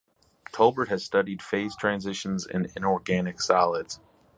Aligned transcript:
Tolbert 0.51 0.87
has 0.87 1.05
studied 1.05 1.43
phase 1.43 1.75
transitions 1.75 2.47
in 2.47 2.71
inorganic 2.75 3.39
solids. 3.39 3.99